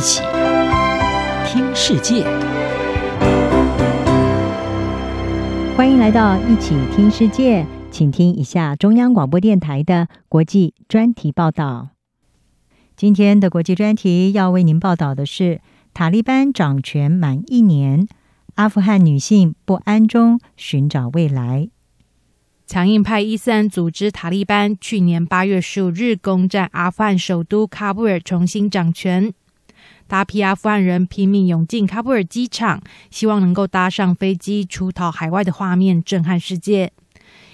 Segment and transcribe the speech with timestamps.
[0.00, 0.22] 一起
[1.44, 2.24] 听世界，
[5.76, 11.90] 欢迎来到一起听世界，请听一下中央广播电台的国际专题报道。
[12.96, 15.60] 今天的国际专题要为您报道的是：
[15.92, 18.08] 塔利班掌权满一年，
[18.54, 21.68] 阿富汗女性不安中寻找未来。
[22.66, 29.34] 强硬派伊斯兰组织塔利班去年八月十五日攻占阿富汗首都喀布尔，重新掌权。
[30.06, 36.92] 大批阿富汗人拼命涌进喀布尔机场，希望能够搭上飞机出逃海外的画面震撼世界。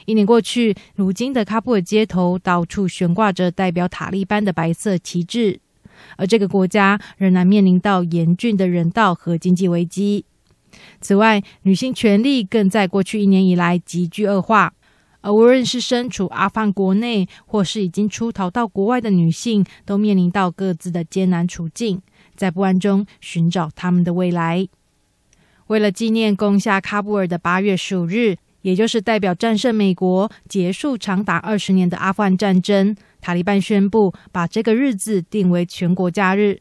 [0.07, 5.61] 一年过去，如今的喀布尔街头到处悬挂着代表塔利班的白色旗帜，
[6.17, 10.25] 而这个国家仍然面临到严峻的人道和经济危机。
[11.01, 14.73] 此外，女性权利更在过去一年以来急剧恶化。
[15.23, 22.01] 而无论是身处阿富汗国内，或是已经出逃到国外的女性，都面临到各自的艰难处境，
[22.37, 24.69] 在不安中寻找他们的未来。
[25.67, 36.61] 为了纪念攻下喀布尔的八月十五日，也就是代表战胜美国、结束长达二十年的阿富汗战争，塔利班宣布把这个日子定为全国假日。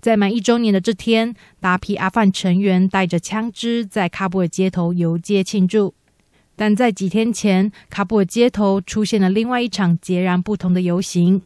[0.00, 5.94] 在满一周年的这天，大批阿富汗成员带着枪支在喀布尔街头游街庆祝。
[6.56, 11.42] 但在几天前，喀布尔街头出现了另外一场截然不同的游行。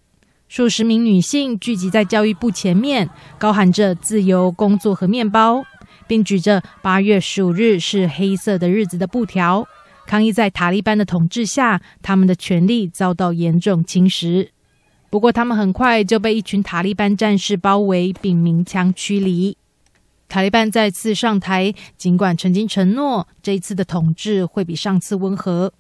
[0.48, 5.62] 数十名女性聚集在教育部前面，高喊着“自由、工作和面包”，
[6.08, 9.68] 并举着“八月十五日是黑色的日子”的布条，
[10.06, 14.48] 抗议在塔利班的统治下，他们的权利遭到严重侵蚀。
[15.10, 19.54] 不过，他们很快就被一群塔利班战士包围，并鸣枪驱离。
[20.30, 25.72] 塔利班再次上台，尽管曾经承诺这一次的统治会比上次温和，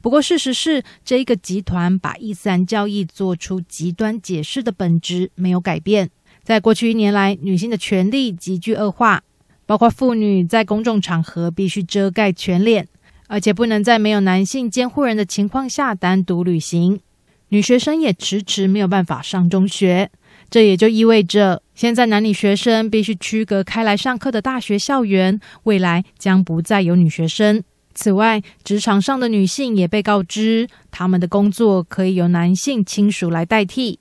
[0.00, 6.10] 不过事实是，这一个集团把伊斯兰教义做出极端解释的本质没有改变。
[6.42, 9.22] 在过去一年来，女性的权利急剧恶化，
[9.66, 12.86] 包括妇女在公众场合必须遮盖全脸，
[13.28, 17.00] 而且不能在没有男性监护人的情况下单独旅行。
[17.48, 20.10] 女学生也迟迟没有办法上中学。
[20.50, 27.64] 这也就意味着，现在男女学生必须区隔开来上课的大学校园，未来将不再有女学生。
[27.94, 33.98] 此外，职场上的女性也被告知，她们的工作可以由男性亲属来代替。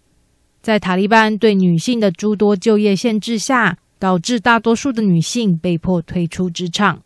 [0.62, 7.02] 在塔利班对女性的诸多就业限制下，导致大多数的女性被迫退出职场。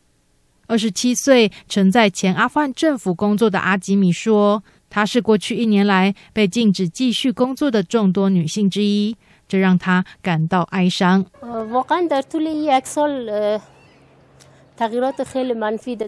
[0.68, 9.16] 二十七岁，曾在前阿富汗政府工作的阿吉米说，她是过去一年来被禁止继续工作的众多女性之一。
[9.47, 11.26] 这让她感到哀伤。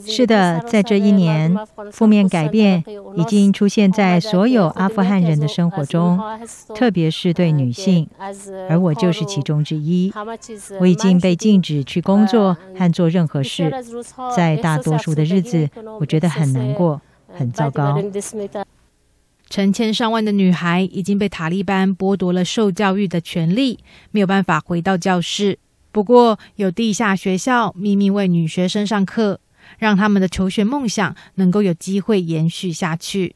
[0.06, 1.57] 是的，在这一年，
[1.91, 2.84] 负面改变
[3.16, 6.19] 已经出现在所有阿富汗人的生活中，
[6.75, 8.07] 特别是对女性，
[8.69, 10.13] 而我就是其中之一。
[10.80, 13.72] 我已经被禁止去工作和做任何事，
[14.35, 15.68] 在大多数的日子，
[16.00, 17.01] 我觉得很难过，
[17.34, 18.00] 很糟糕。
[19.50, 23.80] 成千上万的女孩已经被塔利班剥夺了受教育的权利，
[24.12, 25.57] 没有办法回到教室。
[25.91, 29.39] 不过，有地下学校秘密为女学生上课，
[29.77, 33.35] 让他们的求学梦想能够有机会延续下去。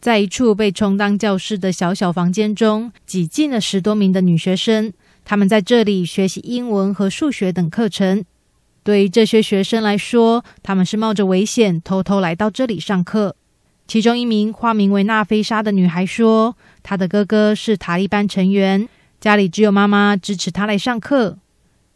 [0.00, 4.92] 在一处被充当教室的小小房间中，挤进了十多名的女学生，
[5.26, 8.24] 她们在这里学习英文和数学等课程。
[8.82, 13.36] 对于这些学生来说，他们是冒着危险偷偷来到这里上课。
[13.86, 18.88] 其中一名化名为娜菲莎的女孩说：“她的哥哥是塔利班成员，
[19.20, 21.36] 家里只有妈妈支持她来上课。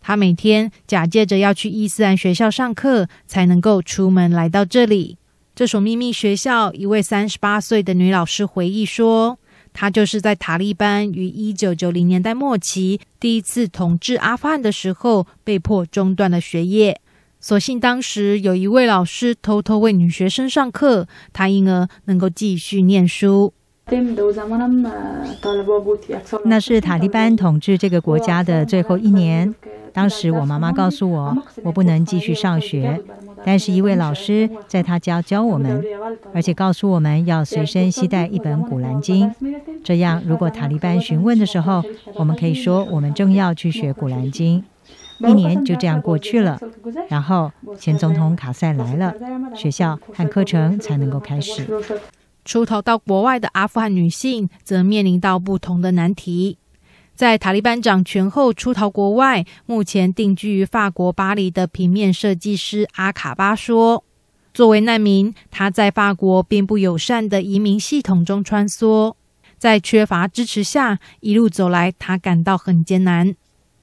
[0.06, 5.16] 他每天假借着要去伊斯兰学校上课，才能够出门来到这里。
[5.54, 9.38] 这所秘密学校，一位三十八岁的女老师回忆说
[9.72, 17.00] ：‘她就是在塔利班于一九九零年代末期第一次统治阿富汗的时候，被迫中断了学业。’”
[17.40, 23.54] 所幸当时有一位老师偷偷为女学生上课，她因而能够继续念书。
[26.44, 29.54] 那是塔利班统治这个国家的最后一年。
[29.94, 33.00] 当时我妈妈告诉我，我不能继续上学，
[33.44, 35.82] 但是一位老师在他家教我们，
[36.34, 39.30] 而且告诉我们要随身携带一本《古兰经》，
[39.84, 41.82] 这样如果塔利班询问的时候，
[42.16, 44.60] 我们可以说我们正要去学《古兰经》。
[45.20, 46.58] 一年就这样过去了，
[47.08, 49.14] 然后前总统卡塞来了，
[49.54, 51.64] 学校和课程才能够开始。
[52.44, 56.58] 出逃到国外的阿富汗女性则面临到不同的难题。
[57.14, 64.04] 在塔利班掌权后出逃国外，目前定居于法国巴黎的平面设计师阿卡巴说
[64.52, 69.14] ：“作为难民，他在法国并不友善的移民系统中穿梭，
[69.56, 73.36] 在缺乏支持下，一路走来，他感到很艰难。”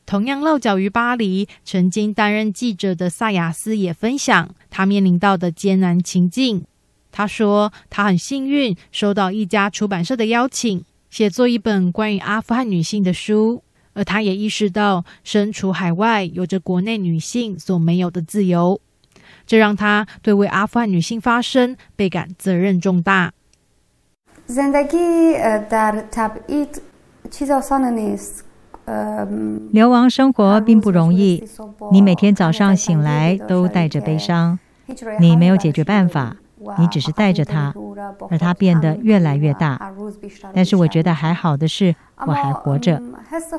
[0.06, 6.66] 同样落脚于巴黎、曾经担任记者的萨亚斯也分享他面临到的艰难情境。
[7.14, 13.62] 他说：“他很幸运，收到一家出版社的邀请，写作一本关于阿富汗女性的书。
[13.94, 18.80] 而她也意识到，身处海外有着国内女性所没有的自由，
[19.46, 23.34] 这让她对为阿富汗女性发声倍感责任重大。”
[29.72, 31.44] 流亡生活并不容易，
[31.92, 34.58] 你每天早上醒来都带着悲伤，
[35.20, 36.38] 你没有解决办法。
[36.78, 37.74] 你只是带着它，
[38.30, 39.94] 而它变得越来越大。
[40.54, 43.02] 但是我觉得还好的是，我还活着，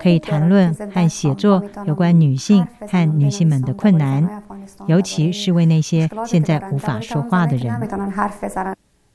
[0.00, 4.42] 可以谈论和写作有关女性和女性们的困难，
[4.86, 7.72] 尤其是为那些现在无法说话的人。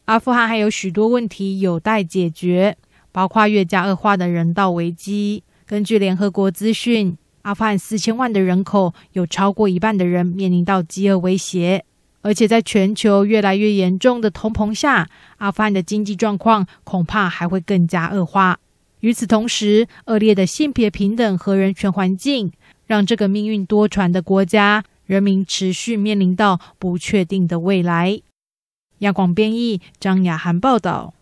[0.06, 2.78] 阿富汗还有许多问题有待解决，
[3.12, 5.44] 包括越加恶化的人道危机。
[5.66, 11.84] 根据联合国资讯，阿富汗四千万的人口有超过一半的人面临到饥饿威胁。
[12.28, 15.08] 而且，在全球越来越严重的通膨下，
[15.38, 18.60] 阿富汗的经济状况恐怕还会更加恶化。
[19.00, 22.52] 与此同时，恶劣的性别平等和人权环境，
[22.86, 28.20] 让这个命运多舛的国家人民持续面临到不确定的未来。
[28.98, 31.14] 亚广编译张雅涵报道。